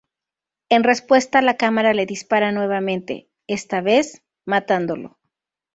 [0.69, 5.19] En respuesta, la cámara le dispara nuevamente, esta vez matándolo.